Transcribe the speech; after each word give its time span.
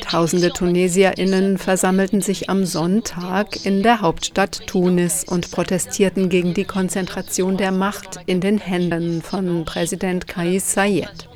Tausende 0.00 0.50
Tunesierinnen 0.50 1.58
versammelten 1.58 2.22
sich 2.22 2.48
am 2.48 2.64
Sonntag 2.64 3.64
in 3.66 3.82
der 3.82 4.00
Hauptstadt 4.00 4.66
Tunis 4.66 5.24
und 5.24 5.50
protestierten 5.50 6.28
gegen 6.28 6.54
die 6.54 6.64
Konzentration 6.64 7.56
der 7.56 7.70
Macht 7.70 8.20
in 8.26 8.40
den 8.40 8.58
Händen 8.58 9.20
von 9.22 9.64
Präsident 9.64 10.26
Kais 10.26 10.72
Sayed. 10.72 11.28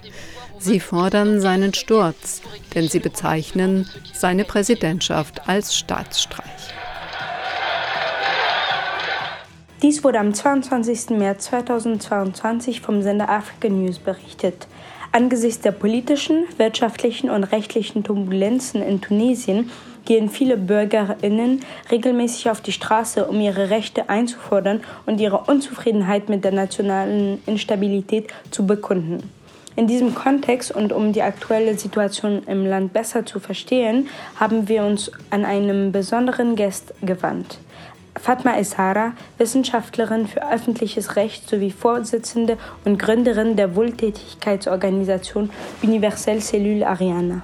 Sie 0.59 0.81
fordern 0.81 1.41
seinen 1.41 1.75
Sturz, 1.75 2.41
denn 2.75 2.89
sie 2.89 3.01
bezeichnen 3.01 3.89
seine 4.15 4.45
Präsidentschaft 4.45 5.49
als 5.49 5.77
Staatsstreich. 5.77 6.73
Dies 9.83 10.05
wurde 10.05 10.21
am 10.21 10.33
22. 10.33 11.11
März 11.11 11.47
2022 11.47 12.83
vom 12.83 13.03
Sender 13.03 13.29
Africa 13.29 13.69
News 13.69 13.99
berichtet. 13.99 14.69
Angesichts 15.11 15.61
der 15.61 15.73
politischen, 15.73 16.45
wirtschaftlichen 16.57 17.29
und 17.29 17.43
rechtlichen 17.43 18.05
Turbulenzen 18.05 18.81
in 18.81 19.01
Tunesien 19.01 19.73
gehen 20.05 20.31
viele 20.31 20.57
Bürgerinnen 20.57 21.65
regelmäßig 21.91 22.49
auf 22.49 22.61
die 22.61 22.71
Straße, 22.71 23.25
um 23.25 23.41
ihre 23.41 23.71
Rechte 23.71 24.09
einzufordern 24.09 24.83
und 25.05 25.21
ihre 25.21 25.39
Unzufriedenheit 25.39 26.29
mit 26.29 26.45
der 26.45 26.53
nationalen 26.53 27.43
Instabilität 27.47 28.29
zu 28.53 28.65
bekunden. 28.65 29.33
In 29.75 29.89
diesem 29.89 30.15
Kontext 30.15 30.71
und 30.71 30.93
um 30.93 31.13
die 31.13 31.23
aktuelle 31.23 31.77
Situation 31.77 32.45
im 32.47 32.67
Land 32.67 32.93
besser 32.93 33.27
zu 33.27 33.41
verstehen, 33.41 34.09
haben 34.37 34.69
wir 34.69 34.85
uns 34.85 35.11
an 35.31 35.45
einen 35.45 35.91
besonderen 35.91 36.55
Gast 36.55 36.95
gewandt. 37.03 37.59
Fatma 38.17 38.57
Essara, 38.59 39.13
Wissenschaftlerin 39.39 40.27
für 40.27 40.51
öffentliches 40.53 41.17
Recht 41.17 41.49
sowie 41.49 41.71
Vorsitzende 41.71 42.59
und 42.85 42.99
Gründerin 42.99 43.57
der 43.57 43.75
Wohltätigkeitsorganisation 43.75 45.51
Universelle 45.83 46.41
Cellule 46.41 46.87
Ariana. 46.87 47.43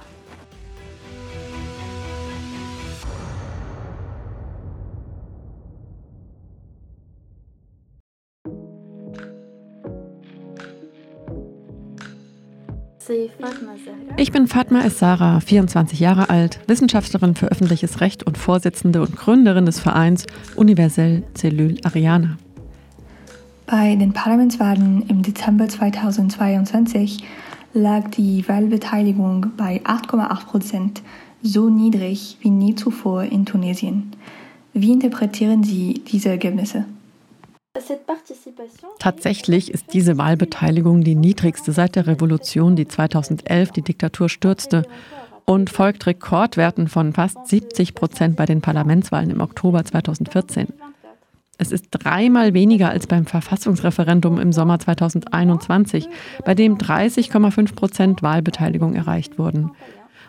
Ich 14.17 14.31
bin 14.31 14.47
Fatma 14.47 14.81
Essara, 14.81 15.39
24 15.39 15.99
Jahre 15.99 16.29
alt, 16.29 16.59
Wissenschaftlerin 16.67 17.35
für 17.35 17.47
öffentliches 17.47 18.01
Recht 18.01 18.23
und 18.23 18.37
Vorsitzende 18.37 19.01
und 19.01 19.15
Gründerin 19.15 19.65
des 19.65 19.79
Vereins 19.79 20.25
Universell 20.55 21.23
Cellule 21.33 21.77
Ariana. 21.83 22.37
Bei 23.65 23.95
den 23.95 24.13
Parlamentswahlen 24.13 25.03
im 25.09 25.21
Dezember 25.21 25.67
2022 25.67 27.23
lag 27.73 28.09
die 28.09 28.47
Wahlbeteiligung 28.47 29.47
bei 29.55 29.81
8,8 29.83 30.45
Prozent, 30.45 31.01
so 31.41 31.69
niedrig 31.69 32.37
wie 32.41 32.49
nie 32.49 32.75
zuvor 32.75 33.23
in 33.23 33.45
Tunesien. 33.45 34.11
Wie 34.73 34.91
interpretieren 34.91 35.63
Sie 35.63 36.01
diese 36.07 36.29
Ergebnisse? 36.29 36.85
Tatsächlich 38.99 39.71
ist 39.71 39.93
diese 39.93 40.17
Wahlbeteiligung 40.17 41.03
die 41.03 41.15
niedrigste 41.15 41.71
seit 41.71 41.95
der 41.95 42.07
Revolution, 42.07 42.75
die 42.75 42.87
2011 42.87 43.71
die 43.71 43.81
Diktatur 43.81 44.29
stürzte 44.29 44.83
und 45.45 45.69
folgt 45.69 46.05
Rekordwerten 46.05 46.87
von 46.87 47.13
fast 47.13 47.47
70 47.47 47.95
Prozent 47.95 48.35
bei 48.35 48.45
den 48.45 48.61
Parlamentswahlen 48.61 49.31
im 49.31 49.41
Oktober 49.41 49.83
2014. 49.83 50.67
Es 51.57 51.73
ist 51.73 51.87
dreimal 51.91 52.53
weniger 52.53 52.89
als 52.89 53.05
beim 53.07 53.25
Verfassungsreferendum 53.25 54.39
im 54.39 54.53
Sommer 54.53 54.79
2021, 54.79 56.07
bei 56.45 56.55
dem 56.55 56.77
30,5 56.77 57.75
Prozent 57.75 58.23
Wahlbeteiligung 58.23 58.95
erreicht 58.95 59.37
wurden. 59.37 59.71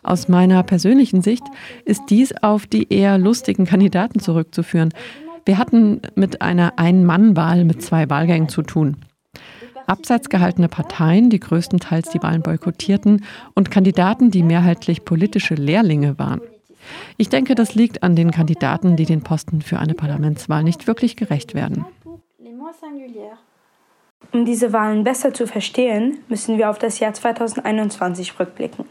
Aus 0.03 0.29
meiner 0.29 0.63
persönlichen 0.63 1.23
Sicht 1.23 1.45
ist 1.85 2.03
dies 2.09 2.33
auf 2.43 2.67
die 2.67 2.93
eher 2.93 3.19
lustigen 3.19 3.67
Kandidaten 3.67 4.19
zurückzuführen, 4.19 4.93
wir 5.51 5.59
hatten 5.59 6.01
mit 6.15 6.43
einer 6.43 6.75
Ein-Mann-Wahl 6.77 7.65
mit 7.65 7.83
zwei 7.83 8.09
Wahlgängen 8.09 8.49
zu 8.49 8.63
tun. 8.63 8.99
Abseits 9.89 10.29
gehaltene 10.29 10.69
Parteien, 10.69 11.29
die 11.29 11.41
größtenteils 11.41 12.11
die 12.11 12.23
Wahlen 12.23 12.43
boykottierten, 12.43 13.25
und 13.57 13.69
Kandidaten, 13.69 14.31
die 14.31 14.45
mehrheitlich 14.45 15.05
politische 15.05 15.57
Lehrlinge 15.57 16.21
waren. 16.21 16.41
Ich 17.17 17.31
denke, 17.31 17.57
das 17.57 17.75
liegt 17.75 18.05
an 18.05 18.15
den 18.15 18.31
Kandidaten, 18.31 18.95
die 18.95 19.07
den 19.07 19.23
Posten 19.23 19.61
für 19.61 19.81
eine 19.81 19.95
Parlamentswahl 19.95 20.63
nicht 20.63 20.87
wirklich 20.87 21.17
gerecht 21.17 21.53
werden. 21.53 21.85
Um 24.33 24.45
diese 24.45 24.73
Wahlen 24.73 25.03
besser 25.03 25.35
zu 25.35 25.49
verstehen, 25.49 26.19
müssen 26.29 26.59
wir 26.59 26.71
auf 26.71 26.79
das 26.79 27.01
Jahr 27.01 27.13
2021 27.13 28.39
rückblicken. 28.39 28.85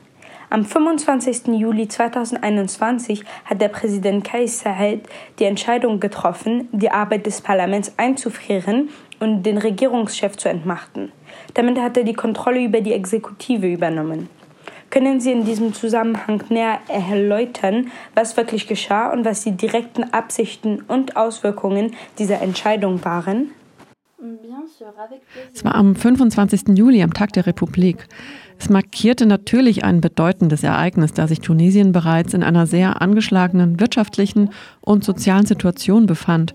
Am 0.51 0.65
25. 0.65 1.59
Juli 1.59 1.87
2021 1.87 3.23
hat 3.45 3.61
der 3.61 3.67
Präsident 3.67 4.23
Kais 4.23 4.61
Said 4.61 5.01
die 5.37 5.43
Entscheidung 5.43 5.99
getroffen, 5.99 6.67
die 6.71 6.89
Arbeit 6.89 7.27
des 7.27 7.41
Parlaments 7.41 7.93
einzufrieren 7.97 8.89
und 9.19 9.43
den 9.43 9.59
Regierungschef 9.59 10.37
zu 10.37 10.49
entmachten. 10.49 11.11
Damit 11.53 11.79
hat 11.79 11.97
er 11.97 12.03
die 12.03 12.13
Kontrolle 12.13 12.63
über 12.63 12.81
die 12.81 12.93
Exekutive 12.93 13.71
übernommen. 13.71 14.27
Können 14.89 15.21
Sie 15.21 15.31
in 15.31 15.45
diesem 15.45 15.75
Zusammenhang 15.75 16.43
näher 16.49 16.79
erläutern, 16.87 17.91
was 18.15 18.35
wirklich 18.35 18.67
geschah 18.67 19.11
und 19.11 19.25
was 19.25 19.43
die 19.43 19.51
direkten 19.51 20.03
Absichten 20.13 20.81
und 20.87 21.15
Auswirkungen 21.15 21.91
dieser 22.17 22.41
Entscheidung 22.41 23.05
waren? 23.05 23.51
Es 25.53 25.63
war 25.63 25.75
am 25.75 25.95
25. 25.95 26.77
Juli, 26.77 27.01
am 27.03 27.13
Tag 27.13 27.33
der 27.33 27.45
Republik. 27.45 28.07
Es 28.59 28.69
markierte 28.69 29.25
natürlich 29.25 29.85
ein 29.85 30.01
bedeutendes 30.01 30.63
Ereignis, 30.63 31.13
da 31.13 31.27
sich 31.27 31.39
Tunesien 31.39 31.93
bereits 31.93 32.33
in 32.33 32.43
einer 32.43 32.67
sehr 32.67 33.01
angeschlagenen 33.01 33.79
wirtschaftlichen 33.79 34.49
und 34.81 35.05
sozialen 35.05 35.45
Situation 35.45 36.05
befand. 36.05 36.53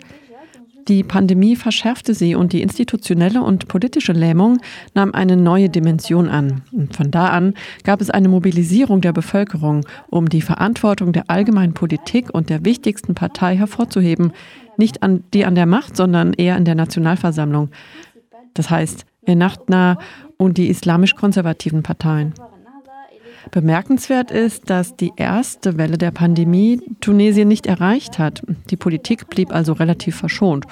Die 0.87 1.03
Pandemie 1.03 1.57
verschärfte 1.57 2.13
sie 2.13 2.35
und 2.35 2.53
die 2.53 2.61
institutionelle 2.61 3.43
und 3.43 3.69
politische 3.69 4.13
Lähmung 4.13 4.59
nahm 4.93 5.15
eine 5.15 5.39
neue 5.39 5.71
Dimension 5.71 6.29
an. 6.29 6.61
Und 6.73 6.95
von 6.95 7.11
da 7.11 7.29
an 7.29 7.55
gab 7.85 8.03
es 8.03 8.11
eine 8.11 8.29
Mobilisierung 8.29 9.01
der 9.01 9.15
Bevölkerung, 9.15 9.87
um 10.11 10.29
die 10.29 10.43
Verantwortung 10.43 11.15
der 11.15 11.31
allgemeinen 11.31 11.73
Politik 11.73 12.35
und 12.35 12.51
der 12.51 12.67
wichtigsten 12.67 13.15
Partei 13.15 13.57
hervorzuheben, 13.57 14.33
nicht 14.77 15.03
an 15.03 15.25
die 15.33 15.47
an 15.47 15.55
der 15.55 15.67
Macht, 15.67 15.97
sondern 15.97 16.35
eher 16.35 16.59
in 16.59 16.67
der 16.67 16.75
Nationalversammlung. 16.75 17.71
Das 18.53 18.69
heißt, 18.69 19.07
Ennachtna 19.25 19.97
und 20.37 20.59
die 20.59 20.69
islamisch-konservativen 20.69 21.83
Parteien. 21.83 22.34
Bemerkenswert 23.50 24.31
ist, 24.31 24.71
dass 24.71 24.97
die 24.97 25.12
erste 25.17 25.77
Welle 25.77 25.99
der 25.99 26.11
Pandemie 26.11 26.81
Tunesien 27.00 27.49
nicht 27.49 27.67
erreicht 27.67 28.19
hat. 28.19 28.43
Die 28.71 28.77
Politik 28.77 29.28
blieb 29.28 29.53
also 29.53 29.75
relativ 29.75 30.17
verschont. 30.17 30.67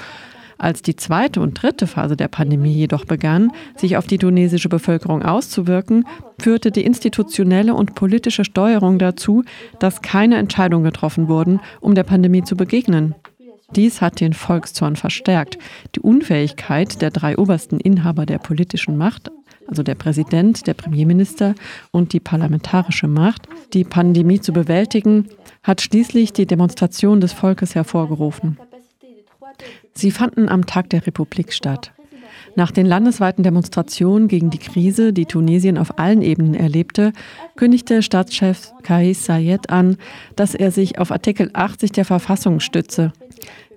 Als 0.59 0.81
die 0.81 0.95
zweite 0.95 1.41
und 1.41 1.61
dritte 1.61 1.89
Phase 1.89 2.17
der 2.17 2.29
Pandemie 2.29 2.73
jedoch 2.73 3.05
begann, 3.05 3.51
sich 3.77 3.97
auf 3.97 4.07
die 4.07 4.19
tunesische 4.19 4.69
Bevölkerung 4.69 5.23
auszuwirken, 5.23 6.07
führte 6.39 6.71
die 6.71 6.85
institutionelle 6.85 7.75
und 7.75 7.97
politische 7.97 8.45
Steuerung 8.45 9.01
dazu, 9.01 9.43
dass 9.81 10.03
keine 10.03 10.37
Entscheidungen 10.37 10.85
getroffen 10.85 11.27
wurden, 11.27 11.59
um 11.81 11.97
der 11.97 12.05
Pandemie 12.05 12.45
zu 12.45 12.57
begegnen. 12.57 13.17
Dies 13.75 14.01
hat 14.01 14.21
den 14.21 14.35
Volkszorn 14.35 14.97
verstärkt. 14.97 15.59
Die 15.97 16.01
Unfähigkeit 16.01 17.03
der 17.03 17.11
drei 17.11 17.39
obersten 17.39 17.81
Inhaber 17.81 18.25
der 18.25 18.39
politischen 18.39 18.97
Macht, 18.97 19.33
also 19.73 19.83
der 19.83 19.95
Präsident, 19.95 20.67
der 20.67 20.75
Premierminister 20.75 21.55
und 21.93 22.13
die 22.13 22.21
parlamentarische 22.21 23.09
Macht, 23.09 23.49
die 23.73 23.85
Pandemie 23.85 24.39
zu 24.39 24.53
bewältigen, 24.53 25.29
hat 25.63 25.81
schließlich 25.81 26.35
die 26.35 26.45
Demonstration 26.45 27.23
des 27.23 27.33
Volkes 27.33 27.75
hervorgerufen. 27.75 28.59
Sie 29.95 30.11
fanden 30.11 30.51
am 30.51 30.67
Tag 30.67 30.91
der 30.91 31.07
Republik 31.07 31.55
statt. 31.55 31.93
Nach 32.55 32.71
den 32.71 32.85
landesweiten 32.85 33.43
Demonstrationen 33.43 34.29
gegen 34.29 34.51
die 34.51 34.59
Krise, 34.59 35.15
die 35.15 35.25
Tunesien 35.25 35.79
auf 35.79 35.99
allen 35.99 36.21
Ebenen 36.21 36.53
erlebte, 36.53 37.15
kündigte 37.57 38.03
Staatschef 38.03 38.75
Kais 38.83 39.25
Sayed 39.25 39.71
an, 39.71 39.97
dass 40.37 40.55
er 40.55 40.71
sich 40.71 40.99
auf 40.99 41.11
Artikel 41.11 41.49
80 41.55 41.93
der 41.93 42.05
Verfassung 42.05 42.61
stütze. 42.61 43.15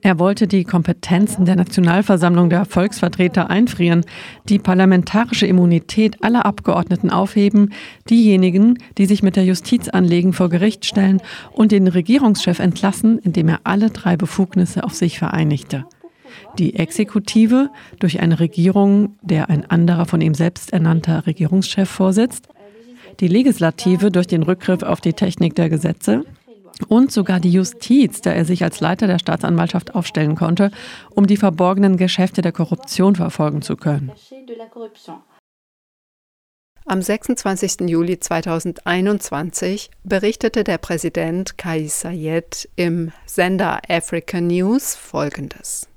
Er 0.02 0.20
wollte 0.20 0.48
die 0.48 0.64
Kompetenzen 0.64 1.46
der 1.46 1.56
Nationalversammlung 1.56 2.50
der 2.50 2.66
Volksvertreter 2.66 3.50
einfrieren, 3.50 4.06
die 4.48 4.60
parlamentarische 4.60 5.48
Immunität 5.48 6.24
aller 6.24 6.46
Abgeordneten 6.46 7.10
aufheben, 7.10 7.74
diejenigen, 8.10 8.78
die 8.98 9.06
sich 9.06 9.24
mit 9.24 9.36
der 9.36 9.46
Justiz 9.46 9.90
anlegen, 9.90 10.34
vor 10.34 10.50
Gericht 10.50 10.86
stellen 10.86 11.22
und 11.52 11.72
den 11.72 11.88
Regierungschef 11.88 12.60
entlassen, 12.60 13.20
indem 13.20 13.50
er 13.50 13.62
alle 13.64 13.90
drei 13.90 14.16
Befugnisse 14.16 14.84
auf 14.84 14.94
sich 14.94 15.18
vereinigte. 15.18 15.86
Die 16.60 16.76
Exekutive 16.76 17.70
durch 18.00 18.20
eine 18.20 18.40
Regierung, 18.40 19.16
der 19.22 19.50
ein 19.50 19.70
anderer 19.70 20.06
von 20.06 20.22
ihm 20.22 20.34
selbst 20.34 20.72
ernannter 20.74 21.26
Regierungschef 21.26 21.90
vorsitzt, 21.90 22.50
die 23.20 23.28
Legislative 23.28 24.12
durch 24.12 24.28
den 24.28 24.44
Rückgriff 24.44 24.84
auf 24.84 25.02
die 25.02 25.14
Technik 25.14 25.56
der 25.56 25.70
Gesetze, 25.70 26.24
und 26.88 27.12
sogar 27.12 27.40
die 27.40 27.52
Justiz, 27.52 28.22
da 28.22 28.32
er 28.32 28.46
sich 28.46 28.64
als 28.64 28.80
Leiter 28.80 29.08
der 29.08 29.20
Staatsanwaltschaft 29.20 29.96
aufstellen 29.96 30.36
konnte, 30.36 30.72
um 31.12 31.28
die 31.28 31.38
verborgenen 31.38 31.98
Geschäfte 31.98 32.42
der 32.42 32.52
Korruption 32.52 33.16
verfolgen 33.16 33.62
zu 33.62 33.78
können. 33.78 34.12
Am 36.88 37.02
26. 37.02 37.90
Juli 37.90 38.20
2021 38.20 39.90
berichtete 40.04 40.64
der 40.64 40.78
Präsident 40.78 41.58
Kais 41.58 42.02
Sayed 42.02 42.70
im 42.76 43.12
Sender 43.26 43.82
Africa 43.90 44.40
News 44.40 44.96
Folgendes. 44.96 45.90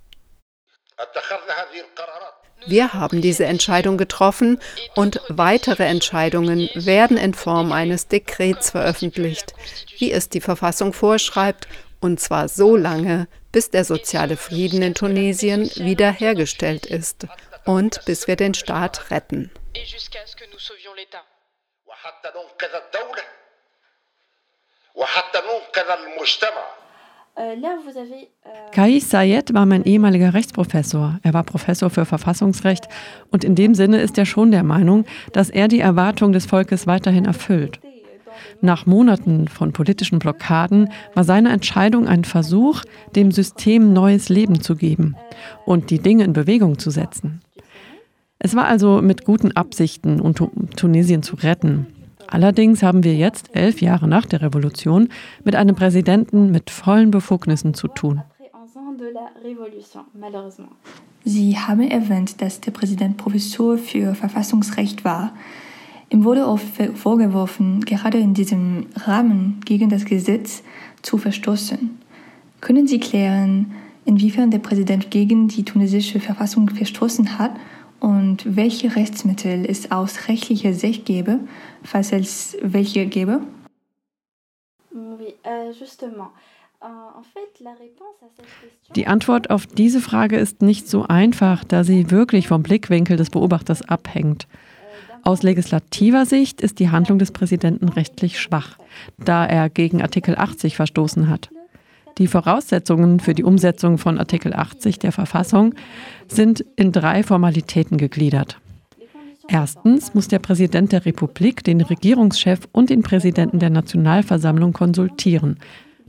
Wir 2.67 2.93
haben 2.93 3.21
diese 3.21 3.45
Entscheidung 3.45 3.97
getroffen 3.97 4.59
und 4.95 5.21
weitere 5.27 5.83
Entscheidungen 5.83 6.69
werden 6.75 7.17
in 7.17 7.33
Form 7.33 7.71
eines 7.71 8.07
Dekrets 8.07 8.71
veröffentlicht, 8.71 9.53
wie 9.97 10.11
es 10.11 10.29
die 10.29 10.41
Verfassung 10.41 10.93
vorschreibt, 10.93 11.67
und 11.99 12.19
zwar 12.19 12.47
so 12.47 12.75
lange, 12.75 13.27
bis 13.51 13.69
der 13.69 13.85
soziale 13.85 14.37
Frieden 14.37 14.81
in 14.81 14.93
Tunesien 14.93 15.69
wiederhergestellt 15.75 16.85
ist 16.85 17.27
und 17.65 18.03
bis 18.05 18.27
wir 18.27 18.35
den 18.35 18.53
Staat 18.53 19.11
retten. 19.11 19.51
وحتى 24.95 25.37
ننقذ 25.37 25.89
المجتمع 25.89 26.65
äh, 26.65 26.76
äh, 26.76 26.76
Kais 28.72 29.10
Sayed 29.10 29.54
war 29.54 29.66
mein 29.66 29.84
ehemaliger 29.84 30.34
Rechtsprofessor. 30.34 31.20
Er 31.22 31.34
war 31.34 31.44
Professor 31.44 31.88
für 31.90 32.04
Verfassungsrecht 32.04 32.88
und 33.30 33.44
in 33.44 33.54
dem 33.54 33.74
Sinne 33.74 34.00
ist 34.00 34.18
er 34.18 34.26
schon 34.26 34.50
der 34.50 34.64
Meinung, 34.64 35.04
dass 35.32 35.50
er 35.50 35.68
die 35.68 35.80
Erwartungen 35.80 36.32
des 36.32 36.46
Volkes 36.46 36.86
weiterhin 36.86 37.24
erfüllt. 37.24 37.80
Nach 38.60 38.86
Monaten 38.86 39.48
von 39.48 39.72
politischen 39.72 40.18
Blockaden 40.18 40.90
war 41.14 41.24
seine 41.24 41.50
Entscheidung 41.50 42.08
ein 42.08 42.24
Versuch, 42.24 42.82
dem 43.14 43.30
System 43.30 43.92
neues 43.92 44.28
Leben 44.28 44.60
zu 44.60 44.76
geben 44.76 45.16
und 45.64 45.90
die 45.90 46.00
Dinge 46.00 46.24
in 46.24 46.32
Bewegung 46.32 46.78
zu 46.78 46.90
setzen. 46.90 47.40
Es 48.38 48.54
war 48.54 48.66
also 48.66 49.02
mit 49.02 49.24
guten 49.24 49.52
Absichten, 49.52 50.20
um 50.20 50.34
Tunesien 50.76 51.22
zu 51.22 51.36
retten. 51.36 51.86
Allerdings 52.30 52.82
haben 52.82 53.04
wir 53.04 53.14
jetzt, 53.14 53.56
elf 53.56 53.80
Jahre 53.80 54.06
nach 54.06 54.26
der 54.26 54.42
Revolution, 54.42 55.08
mit 55.44 55.56
einem 55.56 55.74
Präsidenten 55.74 56.50
mit 56.50 56.68
vollen 56.68 57.10
Befugnissen 57.10 57.72
zu 57.72 57.88
tun. 57.88 58.22
Sie 61.24 61.58
haben 61.58 61.90
erwähnt, 61.90 62.40
dass 62.42 62.60
der 62.60 62.70
Präsident 62.70 63.16
Professor 63.16 63.78
für 63.78 64.14
Verfassungsrecht 64.14 65.04
war. 65.06 65.32
Ihm 66.10 66.24
wurde 66.24 66.46
oft 66.46 66.66
vorgeworfen, 66.94 67.80
gerade 67.86 68.18
in 68.18 68.34
diesem 68.34 68.86
Rahmen 68.94 69.60
gegen 69.64 69.88
das 69.88 70.04
Gesetz 70.04 70.62
zu 71.00 71.16
verstoßen. 71.16 71.98
Können 72.60 72.86
Sie 72.86 73.00
klären, 73.00 73.72
inwiefern 74.04 74.50
der 74.50 74.58
Präsident 74.58 75.10
gegen 75.10 75.48
die 75.48 75.64
tunesische 75.64 76.20
Verfassung 76.20 76.68
verstoßen 76.68 77.38
hat 77.38 77.52
und 78.00 78.56
welche 78.56 78.94
Rechtsmittel 78.94 79.64
es 79.66 79.90
aus 79.90 80.28
rechtlicher 80.28 80.72
Sicht 80.72 81.04
gäbe, 81.04 81.40
falls 81.82 82.12
es 82.12 82.56
welche 82.62 83.06
gäbe? 83.06 83.40
Euh, 84.94 85.16
euh, 85.44 85.72
die 88.94 89.06
Antwort 89.06 89.50
auf 89.50 89.66
diese 89.66 90.00
Frage 90.00 90.36
ist 90.36 90.62
nicht 90.62 90.88
so 90.88 91.04
einfach, 91.04 91.64
da 91.64 91.82
sie 91.82 92.10
wirklich 92.10 92.48
vom 92.48 92.62
Blickwinkel 92.62 93.16
des 93.16 93.30
Beobachters 93.30 93.82
abhängt. 93.82 94.46
Aus 95.22 95.42
legislativer 95.42 96.24
Sicht 96.24 96.60
ist 96.60 96.78
die 96.78 96.90
Handlung 96.90 97.18
des 97.18 97.32
Präsidenten 97.32 97.88
rechtlich 97.88 98.38
schwach, 98.40 98.78
da 99.18 99.44
er 99.44 99.68
gegen 99.68 100.00
Artikel 100.00 100.36
80 100.36 100.76
verstoßen 100.76 101.28
hat. 101.28 101.50
Die 102.18 102.26
Voraussetzungen 102.26 103.20
für 103.20 103.34
die 103.34 103.44
Umsetzung 103.44 103.96
von 103.96 104.18
Artikel 104.18 104.52
80 104.52 104.98
der 104.98 105.12
Verfassung 105.12 105.74
sind 106.26 106.64
in 106.74 106.90
drei 106.90 107.22
Formalitäten 107.22 107.96
gegliedert. 107.96 108.60
Erstens 109.46 110.14
muss 110.14 110.26
der 110.26 110.40
Präsident 110.40 110.92
der 110.92 111.06
Republik 111.06 111.62
den 111.62 111.80
Regierungschef 111.80 112.68
und 112.72 112.90
den 112.90 113.02
Präsidenten 113.02 113.60
der 113.60 113.70
Nationalversammlung 113.70 114.72
konsultieren. 114.72 115.58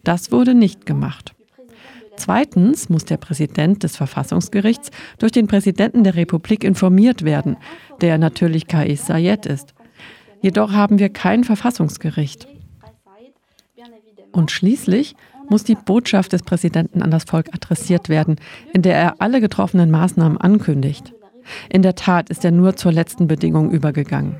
Das 0.03 0.31
wurde 0.31 0.55
nicht 0.55 0.85
gemacht. 0.87 1.35
Zweitens 2.17 2.89
muss 2.89 3.05
der 3.05 3.17
Präsident 3.17 3.83
des 3.83 3.95
Verfassungsgerichts 3.95 4.89
durch 5.19 5.31
den 5.31 5.47
Präsidenten 5.47 6.03
der 6.03 6.15
Republik 6.15 6.63
informiert 6.65 7.23
werden, 7.23 7.55
der 8.01 8.17
natürlich 8.17 8.67
Kais 8.67 9.05
Sayed 9.05 9.45
ist. 9.45 9.73
Jedoch 10.41 10.73
haben 10.73 10.99
wir 10.99 11.09
kein 11.09 11.43
Verfassungsgericht. 11.43 12.47
Und 14.31 14.51
schließlich 14.51 15.15
muss 15.49 15.63
die 15.63 15.75
Botschaft 15.75 16.33
des 16.33 16.43
Präsidenten 16.43 17.01
an 17.01 17.11
das 17.11 17.25
Volk 17.25 17.49
adressiert 17.53 18.09
werden, 18.09 18.37
in 18.73 18.81
der 18.81 18.95
er 18.95 19.15
alle 19.19 19.41
getroffenen 19.41 19.91
Maßnahmen 19.91 20.37
ankündigt. 20.37 21.13
In 21.69 21.81
der 21.81 21.95
Tat 21.95 22.29
ist 22.29 22.45
er 22.45 22.51
nur 22.51 22.75
zur 22.75 22.91
letzten 22.91 23.27
Bedingung 23.27 23.71
übergegangen. 23.71 24.37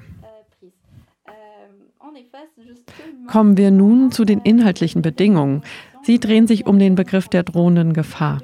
Kommen 3.28 3.58
wir 3.58 3.72
nun 3.72 4.12
zu 4.12 4.26
den 4.26 4.40
inhaltlichen 4.40 5.02
Bedingungen. 5.02 5.62
Sie 6.04 6.20
drehen 6.20 6.48
sich 6.48 6.66
um 6.66 6.80
den 6.80 6.96
Begriff 6.96 7.28
der 7.28 7.44
drohenden 7.44 7.94
Gefahr, 7.94 8.40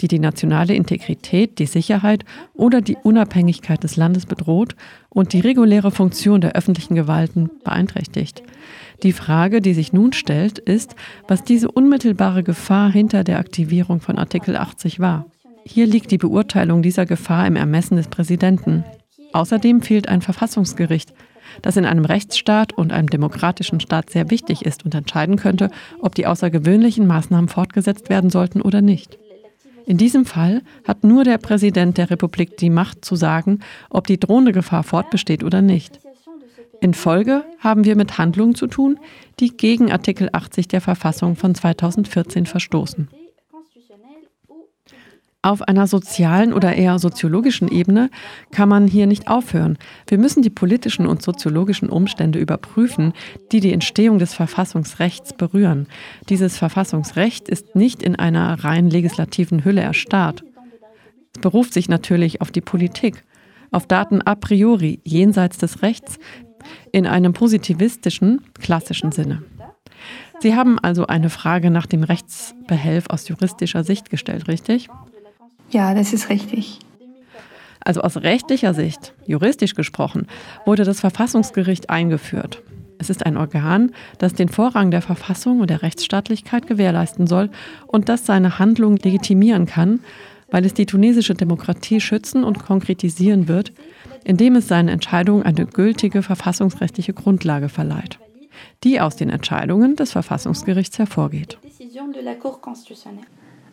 die 0.00 0.08
die 0.08 0.18
nationale 0.18 0.74
Integrität, 0.74 1.58
die 1.58 1.66
Sicherheit 1.66 2.24
oder 2.52 2.82
die 2.82 2.96
Unabhängigkeit 3.02 3.82
des 3.82 3.96
Landes 3.96 4.26
bedroht 4.26 4.76
und 5.08 5.32
die 5.32 5.40
reguläre 5.40 5.90
Funktion 5.90 6.40
der 6.40 6.52
öffentlichen 6.52 6.94
Gewalten 6.94 7.50
beeinträchtigt. 7.64 8.42
Die 9.02 9.12
Frage, 9.12 9.62
die 9.62 9.72
sich 9.72 9.92
nun 9.92 10.12
stellt, 10.12 10.58
ist, 10.58 10.94
was 11.26 11.42
diese 11.42 11.70
unmittelbare 11.70 12.42
Gefahr 12.42 12.90
hinter 12.90 13.24
der 13.24 13.38
Aktivierung 13.38 14.00
von 14.00 14.18
Artikel 14.18 14.56
80 14.56 15.00
war. 15.00 15.26
Hier 15.64 15.86
liegt 15.86 16.10
die 16.10 16.18
Beurteilung 16.18 16.82
dieser 16.82 17.06
Gefahr 17.06 17.46
im 17.46 17.56
Ermessen 17.56 17.96
des 17.96 18.08
Präsidenten. 18.08 18.84
Außerdem 19.32 19.80
fehlt 19.80 20.08
ein 20.08 20.20
Verfassungsgericht, 20.20 21.14
das 21.62 21.76
in 21.76 21.86
einem 21.86 22.04
Rechtsstaat 22.04 22.74
und 22.74 22.92
einem 22.92 23.08
demokratischen 23.08 23.80
Staat 23.80 24.10
sehr 24.10 24.30
wichtig 24.30 24.66
ist 24.66 24.84
und 24.84 24.94
entscheiden 24.94 25.36
könnte, 25.36 25.70
ob 26.00 26.14
die 26.14 26.26
außergewöhnlichen 26.26 27.06
Maßnahmen 27.06 27.48
fortgesetzt 27.48 28.10
werden 28.10 28.28
sollten 28.28 28.60
oder 28.60 28.82
nicht. 28.82 29.18
In 29.86 29.96
diesem 29.96 30.26
Fall 30.26 30.62
hat 30.86 31.04
nur 31.04 31.24
der 31.24 31.38
Präsident 31.38 31.96
der 31.98 32.10
Republik 32.10 32.56
die 32.58 32.70
Macht 32.70 33.04
zu 33.04 33.16
sagen, 33.16 33.60
ob 33.88 34.06
die 34.06 34.20
drohende 34.20 34.52
Gefahr 34.52 34.82
fortbesteht 34.82 35.42
oder 35.42 35.62
nicht. 35.62 36.00
In 36.80 36.94
Folge 36.94 37.44
haben 37.58 37.84
wir 37.84 37.94
mit 37.94 38.16
Handlungen 38.16 38.54
zu 38.54 38.66
tun, 38.66 38.98
die 39.38 39.56
gegen 39.56 39.92
Artikel 39.92 40.30
80 40.32 40.66
der 40.68 40.80
Verfassung 40.80 41.36
von 41.36 41.54
2014 41.54 42.46
verstoßen. 42.46 43.08
Auf 45.42 45.62
einer 45.62 45.86
sozialen 45.86 46.52
oder 46.52 46.74
eher 46.74 46.98
soziologischen 46.98 47.68
Ebene 47.68 48.10
kann 48.50 48.68
man 48.68 48.86
hier 48.86 49.06
nicht 49.06 49.28
aufhören. 49.28 49.78
Wir 50.06 50.18
müssen 50.18 50.42
die 50.42 50.50
politischen 50.50 51.06
und 51.06 51.22
soziologischen 51.22 51.88
Umstände 51.88 52.38
überprüfen, 52.38 53.14
die 53.50 53.60
die 53.60 53.72
Entstehung 53.72 54.18
des 54.18 54.34
Verfassungsrechts 54.34 55.32
berühren. 55.32 55.86
Dieses 56.28 56.58
Verfassungsrecht 56.58 57.48
ist 57.48 57.74
nicht 57.74 58.02
in 58.02 58.16
einer 58.16 58.64
rein 58.64 58.90
legislativen 58.90 59.64
Hülle 59.64 59.80
erstarrt. 59.80 60.44
Es 61.34 61.40
beruft 61.40 61.72
sich 61.72 61.88
natürlich 61.88 62.42
auf 62.42 62.50
die 62.50 62.60
Politik, 62.60 63.24
auf 63.70 63.86
Daten 63.86 64.20
a 64.20 64.34
priori 64.34 65.00
jenseits 65.04 65.56
des 65.56 65.80
Rechts, 65.80 66.18
in 66.92 67.06
einem 67.06 67.32
positivistischen, 67.32 68.42
klassischen 68.60 69.12
Sinne. 69.12 69.42
Sie 70.40 70.54
haben 70.54 70.78
also 70.78 71.06
eine 71.06 71.30
Frage 71.30 71.70
nach 71.70 71.86
dem 71.86 72.02
Rechtsbehelf 72.02 73.06
aus 73.10 73.28
juristischer 73.28 73.84
Sicht 73.84 74.08
gestellt, 74.10 74.48
richtig? 74.48 74.88
Ja, 75.70 75.94
das 75.94 76.12
ist 76.12 76.30
richtig. 76.30 76.78
Also 77.80 78.02
aus 78.02 78.16
rechtlicher 78.18 78.74
Sicht, 78.74 79.14
juristisch 79.26 79.74
gesprochen, 79.74 80.26
wurde 80.66 80.84
das 80.84 81.00
Verfassungsgericht 81.00 81.90
eingeführt. 81.90 82.62
Es 82.98 83.08
ist 83.08 83.24
ein 83.24 83.38
Organ, 83.38 83.92
das 84.18 84.34
den 84.34 84.50
Vorrang 84.50 84.90
der 84.90 85.00
Verfassung 85.00 85.60
und 85.60 85.70
der 85.70 85.80
Rechtsstaatlichkeit 85.80 86.66
gewährleisten 86.66 87.26
soll 87.26 87.48
und 87.86 88.10
das 88.10 88.26
seine 88.26 88.58
Handlung 88.58 88.96
legitimieren 88.96 89.64
kann, 89.64 90.00
weil 90.50 90.64
es 90.64 90.74
die 90.74 90.86
tunesische 90.86 91.34
Demokratie 91.34 92.00
schützen 92.00 92.44
und 92.44 92.58
konkretisieren 92.64 93.48
wird, 93.48 93.72
indem 94.24 94.56
es 94.56 94.68
seinen 94.68 94.88
Entscheidungen 94.88 95.42
eine 95.44 95.66
gültige 95.66 96.22
verfassungsrechtliche 96.22 97.12
Grundlage 97.12 97.68
verleiht, 97.68 98.18
die 98.84 99.00
aus 99.00 99.16
den 99.16 99.30
Entscheidungen 99.30 99.96
des 99.96 100.12
Verfassungsgerichts 100.12 100.98
hervorgeht. 100.98 101.58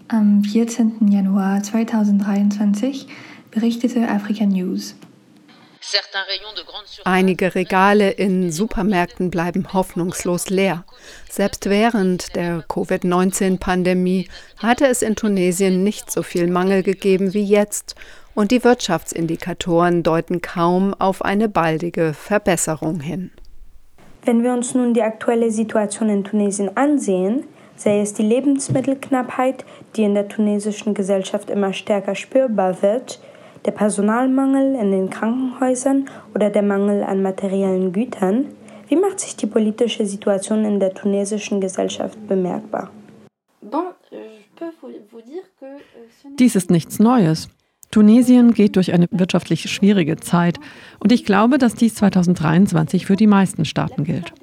Am 0.09 0.43
14. 0.43 1.11
Januar 1.11 1.61
2023 1.63 3.07
berichtete 3.51 4.07
Africa 4.07 4.45
News. 4.45 4.95
Einige 7.05 7.55
Regale 7.55 8.11
in 8.11 8.51
Supermärkten 8.51 9.31
bleiben 9.31 9.73
hoffnungslos 9.73 10.49
leer. 10.49 10.83
Selbst 11.29 11.69
während 11.69 12.35
der 12.35 12.63
Covid-19-Pandemie 12.67 14.27
hatte 14.57 14.87
es 14.87 15.01
in 15.01 15.15
Tunesien 15.15 15.83
nicht 15.83 16.11
so 16.11 16.23
viel 16.23 16.47
Mangel 16.47 16.83
gegeben 16.83 17.33
wie 17.33 17.45
jetzt 17.45 17.95
und 18.35 18.51
die 18.51 18.63
Wirtschaftsindikatoren 18.63 20.03
deuten 20.03 20.41
kaum 20.41 20.93
auf 20.93 21.23
eine 21.23 21.49
baldige 21.49 22.13
Verbesserung 22.13 22.99
hin. 22.99 23.31
Wenn 24.23 24.43
wir 24.43 24.53
uns 24.53 24.75
nun 24.75 24.93
die 24.93 25.01
aktuelle 25.01 25.51
Situation 25.51 26.09
in 26.09 26.23
Tunesien 26.23 26.75
ansehen, 26.75 27.45
sei 27.77 28.01
es 28.01 28.13
die 28.13 28.23
Lebensmittelknappheit, 28.23 29.63
die 29.95 30.03
in 30.03 30.15
der 30.15 30.27
tunesischen 30.27 30.93
Gesellschaft 30.93 31.49
immer 31.49 31.71
stärker 31.71 32.13
spürbar 32.13 32.81
wird, 32.81 33.19
der 33.65 33.71
Personalmangel 33.71 34.75
in 34.75 34.91
den 34.91 35.09
Krankenhäusern 35.09 36.09
oder 36.33 36.49
der 36.49 36.63
Mangel 36.63 37.03
an 37.03 37.21
materiellen 37.21 37.91
Gütern? 37.91 38.45
Wie 38.87 38.95
macht 38.95 39.19
sich 39.19 39.35
die 39.35 39.47
politische 39.47 40.05
Situation 40.05 40.63
in 40.65 40.79
der 40.79 40.93
tunesischen 40.93 41.59
Gesellschaft 41.59 42.17
bemerkbar? 42.27 42.89
Dies 46.39 46.55
ist 46.55 46.71
nichts 46.71 46.99
Neues. 46.99 47.49
Tunesien 47.91 48.53
geht 48.53 48.75
durch 48.75 48.93
eine 48.93 49.07
wirtschaftlich 49.11 49.69
schwierige 49.69 50.17
Zeit 50.17 50.59
und 50.99 51.11
ich 51.11 51.25
glaube, 51.25 51.57
dass 51.57 51.75
dies 51.75 51.95
2023 51.95 53.05
für 53.05 53.15
die 53.15 53.27
meisten 53.27 53.65
Staaten 53.65 54.03
gilt. 54.03 54.33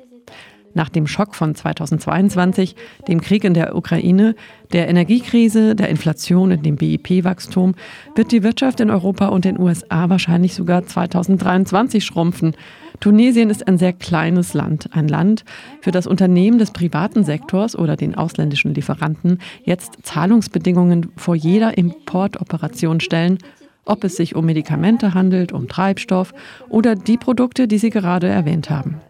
Nach 0.75 0.88
dem 0.88 1.07
Schock 1.07 1.37
von 1.37 1.54
2022, 1.54 2.75
dem 3.07 3.21
Krieg 3.21 3.45
in 3.45 3.54
der 3.54 3.76
Ukraine, 3.76 4.35
der 4.73 4.88
Energiekrise, 4.88 5.76
der 5.76 5.88
Inflation 5.88 6.50
und 6.50 6.66
dem 6.66 6.76
BIP-Wachstum 6.76 7.76
wird 8.16 8.33
die 8.33 8.43
Wirtschaft 8.43 8.81
in 8.81 8.90
Europa 8.90 9.28
und 9.28 9.45
den 9.45 9.59
USA 9.59 10.09
wahrscheinlich 10.11 10.54
sogar 10.54 10.85
2023 10.85 12.04
schrumpfen. 12.04 12.57
Tunesien 12.99 13.50
ist 13.50 13.69
ein 13.69 13.78
sehr 13.78 13.93
kleines 13.93 14.52
Land, 14.52 14.88
ein 14.93 15.07
Land, 15.07 15.45
für 15.81 15.93
das 15.93 16.09
Unternehmen 16.09 16.59
des 16.59 16.73
privaten 16.73 17.23
Sektors 17.23 17.76
oder 17.76 17.97
den 17.97 18.16
ausländischen 18.16 18.75
Lieferanten 18.75 19.38
jetzt 19.62 19.99
Zahlungsbedingungen 20.02 21.12
vor 21.16 21.37
jeder 21.37 21.78
Importoperation 21.78 22.99
stellen, 22.99 23.38
ob 23.85 24.02
es 24.02 24.16
sich 24.16 24.35
um 24.35 24.47
Medikamente 24.47 25.14
handelt, 25.14 25.52
um 25.52 25.69
Treibstoff 25.69 26.33
oder 26.69 26.97
die 26.97 27.19
Produkte, 27.19 27.69
die 27.69 27.78
Sie 27.78 27.90
gerade 27.90 28.26
erwähnt 28.26 28.71
haben. 28.71 29.00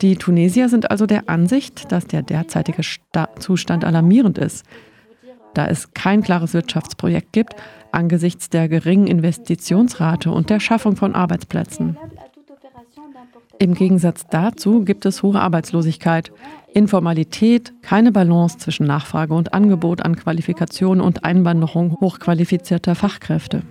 Die 0.00 0.16
Tunesier 0.16 0.68
sind 0.68 0.90
also 0.90 1.06
der 1.06 1.28
Ansicht, 1.28 1.90
dass 1.90 2.06
der 2.06 2.22
derzeitige 2.22 2.82
Sta 2.82 3.28
Zustand 3.38 3.84
alarmierend 3.84 4.38
ist. 4.38 4.64
Da 5.54 5.66
es 5.66 5.92
kein 5.92 6.22
klares 6.22 6.54
Wirtschaftsprojekt 6.54 7.32
gibt, 7.32 7.54
angesichts 7.90 8.48
der 8.48 8.68
geringen 8.68 9.08
Investitionsrate 9.08 10.30
und 10.30 10.50
der 10.50 10.60
Schaffung 10.60 10.94
von 10.94 11.14
Arbeitsplätzen. 11.14 11.96
Im 13.58 13.74
Gegensatz 13.74 14.24
dazu 14.30 14.84
gibt 14.84 15.04
es 15.04 15.24
hohe 15.24 15.40
Arbeitslosigkeit, 15.40 16.30
Informalität, 16.72 17.72
keine 17.82 18.12
Balance 18.12 18.58
zwischen 18.58 18.86
Nachfrage 18.86 19.34
und 19.34 19.52
Angebot 19.52 20.02
an 20.02 20.14
Qualifikationen 20.14 21.00
und 21.00 21.24
Einwanderung 21.24 21.96
hochqualifizierter 22.00 22.94
Fachkräfte. 22.94 23.62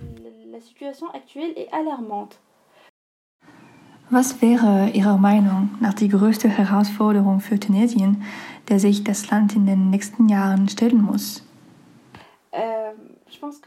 Was 4.10 4.40
wäre 4.40 4.90
Ihrer 4.94 5.18
Meinung 5.18 5.70
nach 5.80 5.92
die 5.92 6.08
größte 6.08 6.48
Herausforderung 6.48 7.40
für 7.40 7.60
Tunesien, 7.60 8.22
der 8.68 8.80
sich 8.80 9.04
das 9.04 9.30
Land 9.30 9.54
in 9.54 9.66
den 9.66 9.90
nächsten 9.90 10.28
Jahren 10.28 10.68
stellen 10.68 11.02
muss? 11.02 11.44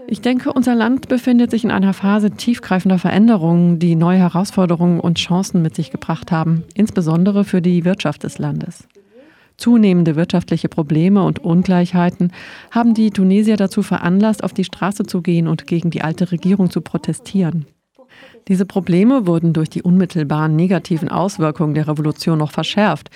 Ich 0.08 0.22
denke, 0.22 0.52
unser 0.52 0.74
Land 0.74 1.08
befindet 1.08 1.52
sich 1.52 1.64
in 1.64 1.72
einer 1.72 1.94
Phase 1.94 2.32
tiefgreifender 2.32 2.98
Veränderungen, 2.98 3.78
die 3.78 3.96
neue 3.96 4.18
Herausforderungen 4.18 5.00
und 5.00 5.20
Chancen 5.20 5.62
mit 5.62 5.76
sich 5.76 5.92
gebracht 5.92 6.32
haben, 6.32 6.64
insbesondere 6.74 7.44
für 7.44 7.62
die 7.62 7.86
Wirtschaft 7.86 8.24
des 8.24 8.40
Landes. 8.40 8.88
Zunehmende 9.58 10.16
wirtschaftliche 10.16 10.70
Probleme 10.70 11.24
und 11.24 11.40
Ungleichheiten 11.40 12.32
haben 12.72 12.96
die 12.96 13.12
Tunesier 13.12 13.58
dazu 13.58 13.84
veranlasst, 13.84 14.44
auf 14.44 14.54
die 14.54 14.64
Straße 14.64 15.04
zu 15.04 15.22
gehen 15.22 15.48
und 15.48 15.68
gegen 15.68 15.92
die 15.92 16.02
alte 16.02 16.32
Regierung 16.32 16.72
zu 16.72 16.82
protestieren. 16.82 17.68
Diese 18.48 18.66
Probleme 18.66 19.28
wurden 19.28 19.54
durch 19.54 19.70
die 19.70 19.84
unmittelbaren 19.84 20.56
negativen 20.56 21.10
Auswirkungen 21.10 21.74
der 21.74 21.88
Revolution 21.88 22.40
noch 22.40 22.52
verschärft, 22.52 23.10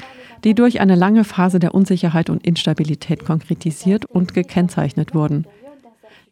die 0.44 0.54
durch 0.54 0.80
eine 0.80 0.96
lange 0.96 1.24
Phase 1.24 1.60
der 1.60 1.74
Unsicherheit 1.74 2.30
und 2.30 2.46
Instabilität 2.46 3.26
konkretisiert 3.26 4.06
und 4.06 4.34
gekennzeichnet 4.34 5.16
wurden. 5.16 5.46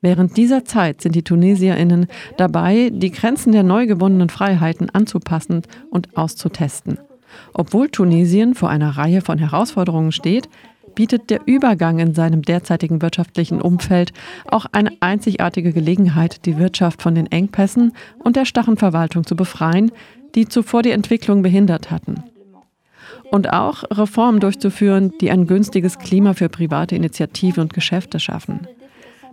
Während 0.02 0.36
dieser 0.36 0.66
Zeit 0.66 1.02
sind 1.02 1.16
die 1.16 1.24
Tunesierinnen 1.24 2.08
dabei, 2.38 2.92
die 2.94 3.12
Grenzen 3.12 3.54
der 3.54 3.64
neu 3.64 3.88
gewonnenen 3.88 4.30
Freiheiten 4.30 4.90
anzupassen 4.90 5.62
und 5.90 6.18
auszutesten. 6.18 7.00
Obwohl 7.54 7.90
Tunesien 7.90 8.54
vor 8.54 8.70
einer 8.70 8.98
Reihe 8.98 9.22
von 9.22 9.38
Herausforderungen 9.40 10.12
steht, 10.12 10.50
bietet 10.96 11.30
der 11.30 11.42
Übergang 11.46 12.00
in 12.00 12.14
seinem 12.14 12.42
derzeitigen 12.42 13.02
wirtschaftlichen 13.02 13.62
Umfeld 13.62 14.14
auch 14.50 14.66
eine 14.72 14.92
einzigartige 15.00 15.74
Gelegenheit, 15.74 16.46
die 16.46 16.58
Wirtschaft 16.58 17.02
von 17.02 17.16
den 17.16 17.32
Engpässen 17.32 17.94
und 18.24 18.36
der 18.36 18.46
starren 18.46 18.78
Verwaltung 18.78 19.26
zu 19.26 19.36
befreien, 19.36 19.92
die 20.36 20.48
zuvor 20.48 20.82
die 20.82 20.92
Entwicklung 20.92 21.42
behindert 21.42 21.92
hatten. 21.92 22.24
Und 23.32 23.52
auch 23.52 23.84
Reformen 23.92 24.40
durchzuführen, 24.40 25.14
die 25.22 25.32
ein 25.32 25.48
günstiges 25.48 25.98
Klima 25.98 26.34
für 26.34 26.50
private 26.50 26.96
Initiativen 26.96 27.62
und 27.64 27.74
Geschäfte 27.74 28.20
schaffen. 28.20 28.68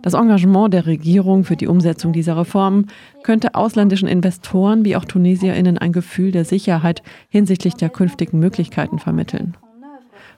Das 0.01 0.15
Engagement 0.15 0.73
der 0.73 0.87
Regierung 0.87 1.43
für 1.43 1.55
die 1.55 1.67
Umsetzung 1.67 2.11
dieser 2.11 2.35
Reformen 2.35 2.87
könnte 3.23 3.53
ausländischen 3.53 4.07
Investoren 4.07 4.83
wie 4.83 4.95
auch 4.95 5.05
Tunesierinnen 5.05 5.77
ein 5.77 5.93
Gefühl 5.93 6.31
der 6.31 6.45
Sicherheit 6.45 7.03
hinsichtlich 7.29 7.75
der 7.75 7.89
künftigen 7.89 8.39
Möglichkeiten 8.39 8.97
vermitteln. 8.97 9.55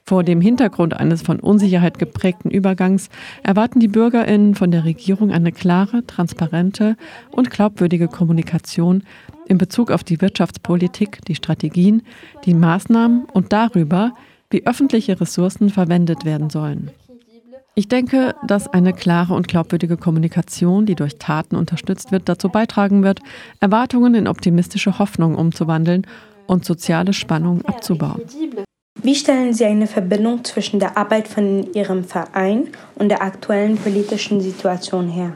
Vor 0.05 0.23
dem 0.23 0.41
Hintergrund 0.41 0.93
eines 0.93 1.21
von 1.21 1.39
Unsicherheit 1.39 1.97
geprägten 1.97 2.51
Übergangs 2.51 3.09
erwarten 3.41 3.79
die 3.79 3.87
Bürgerinnen 3.87 4.53
von 4.53 4.69
der 4.69 4.83
Regierung 4.83 5.31
eine 5.31 5.53
klare, 5.53 6.05
transparente 6.05 6.97
und 7.31 7.49
glaubwürdige 7.49 8.09
Kommunikation 8.09 9.03
in 9.47 9.57
Bezug 9.57 9.91
auf 9.91 10.03
die 10.03 10.19
Wirtschaftspolitik, 10.19 11.23
die 11.25 11.35
Strategien, 11.35 12.01
die 12.43 12.53
Maßnahmen 12.53 13.25
und 13.31 13.53
darüber, 13.53 14.11
wie 14.49 14.65
öffentliche 14.65 15.21
Ressourcen 15.21 15.69
verwendet 15.69 16.25
werden 16.25 16.49
sollen. 16.49 16.91
Ich 17.75 17.87
denke, 17.87 18.35
dass 18.45 18.67
eine 18.67 18.93
klare 18.93 19.33
und 19.33 19.47
glaubwürdige 19.47 19.97
Kommunikation, 19.97 20.85
die 20.85 20.95
durch 20.95 21.15
Taten 21.17 21.55
unterstützt 21.55 22.11
wird, 22.11 22.29
dazu 22.29 22.49
beitragen 22.49 23.03
wird, 23.03 23.21
Erwartungen 23.61 24.15
in 24.15 24.27
optimistische 24.27 24.99
Hoffnung 24.99 25.35
umzuwandeln 25.35 26.05
und 26.45 26.65
soziale 26.65 27.13
Spannungen 27.13 27.65
abzubauen. 27.65 28.21
Wie 29.03 29.15
stellen 29.15 29.53
Sie 29.53 29.65
eine 29.65 29.85
Verbindung 29.85 30.45
zwischen 30.45 30.79
der 30.79 30.97
Arbeit 30.97 31.27
von 31.27 31.73
Ihrem 31.73 32.05
Verein 32.05 32.69
und 32.95 33.09
der 33.09 33.21
aktuellen 33.21 33.75
politischen 33.75 34.39
Situation 34.39 35.09
her? 35.09 35.33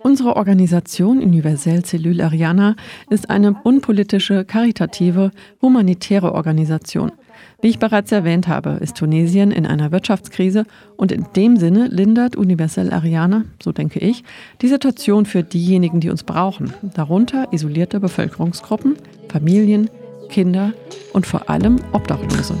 Unsere 0.00 0.36
Organisation 0.36 1.22
Universelle 1.22 1.82
Cellule 1.82 2.22
Ariana 2.22 2.76
ist 3.08 3.30
eine 3.30 3.58
unpolitische, 3.64 4.44
karitative, 4.44 5.30
humanitäre 5.62 6.32
Organisation. 6.32 7.12
Wie 7.60 7.68
ich 7.68 7.78
bereits 7.78 8.12
erwähnt 8.12 8.46
habe, 8.46 8.78
ist 8.80 8.96
Tunesien 8.96 9.50
in 9.50 9.66
einer 9.66 9.90
Wirtschaftskrise 9.90 10.64
und 10.96 11.10
in 11.10 11.26
dem 11.34 11.56
Sinne 11.56 11.88
lindert 11.88 12.36
Universelle 12.36 12.92
Ariana, 12.92 13.44
so 13.62 13.72
denke 13.72 13.98
ich, 13.98 14.22
die 14.62 14.68
Situation 14.68 15.26
für 15.26 15.42
diejenigen, 15.42 16.00
die 16.00 16.10
uns 16.10 16.22
brauchen, 16.22 16.72
darunter 16.82 17.52
isolierte 17.52 18.00
Bevölkerungsgruppen, 18.00 18.96
Familien, 19.28 19.90
Kinder 20.28 20.72
und 21.12 21.26
vor 21.26 21.50
allem 21.50 21.80
Obdachlose. 21.92 22.54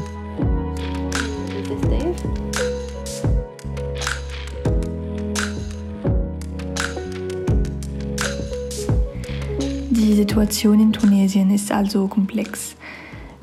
Die 9.90 10.14
Situation 10.14 10.80
in 10.80 10.92
Tunesien 10.92 11.50
ist 11.50 11.70
also 11.70 12.08
komplex. 12.08 12.77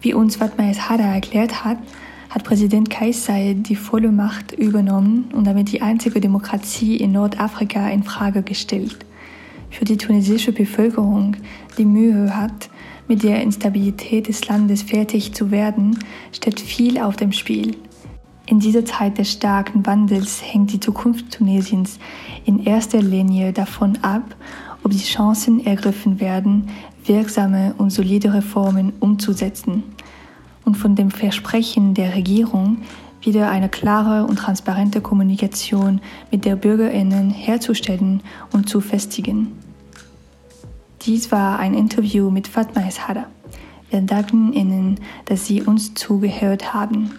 Wie 0.06 0.14
uns 0.14 0.36
Fatma 0.36 0.66
Hada 0.66 1.16
erklärt 1.16 1.66
hat, 1.66 1.80
hat 2.30 2.44
Präsident 2.44 2.92
Kais 2.92 3.28
die 3.56 3.76
volle 3.76 4.12
Macht 4.12 4.52
übernommen 4.52 5.32
und 5.34 5.48
damit 5.48 5.72
die 5.72 5.82
einzige 5.82 6.22
Demokratie 6.22 6.98
in 6.98 7.14
Nordafrika 7.14 7.90
in 7.90 8.04
Frage 8.04 8.44
gestellt. 8.44 9.00
Für 9.72 9.84
die 9.84 9.98
tunesische 9.98 10.52
Bevölkerung, 10.52 11.38
die 11.80 11.86
Mühe 11.86 12.38
hat, 12.38 12.70
mit 13.08 13.24
der 13.24 13.42
Instabilität 13.42 14.28
des 14.28 14.48
Landes 14.48 14.84
fertig 14.84 15.34
zu 15.34 15.50
werden, 15.50 15.98
steht 16.32 16.60
viel 16.60 17.00
auf 17.00 17.16
dem 17.16 17.32
Spiel. 17.32 17.76
In 18.46 18.60
dieser 18.60 18.86
Zeit 18.86 19.18
des 19.18 19.32
starken 19.32 19.88
Wandels 19.88 20.40
hängt 20.44 20.72
die 20.72 20.80
Zukunft 20.80 21.32
Tunesiens 21.32 21.98
in 22.46 22.64
erster 22.64 23.02
Linie 23.02 23.54
davon 23.54 23.98
ab, 24.04 24.36
ob 24.84 24.92
die 24.92 25.00
Chancen 25.00 25.66
ergriffen 25.66 26.20
werden, 26.20 26.68
wirksame 27.06 27.74
und 27.80 27.90
solide 27.90 28.36
Reformen 28.36 28.94
umzusetzen 29.00 29.95
und 30.65 30.75
von 30.75 30.95
dem 30.95 31.12
Versprechen 31.12 31.93
der 31.93 32.15
Regierung, 32.15 32.79
wieder 33.22 33.50
eine 33.50 33.69
klare 33.69 34.25
und 34.25 34.38
transparente 34.38 35.01
Kommunikation 35.01 36.01
mit 36.31 36.45
der 36.45 36.55
Bürgerinnen 36.55 37.29
herzustellen 37.29 38.22
und 38.51 38.69
zu 38.69 38.81
festigen. 38.81 39.51
Dies 41.01 41.31
war 41.31 41.60
ein 41.60 41.74
Interview 41.74 42.29
mit 42.29 42.48
Fatma 42.48 42.88
Eshada. 42.88 43.27
Wir 43.89 44.01
danken 44.01 44.53
Ihnen, 44.53 45.00
dass 45.25 45.45
Sie 45.45 45.62
uns 45.62 45.93
zugehört 45.93 46.74
haben. 46.74 47.12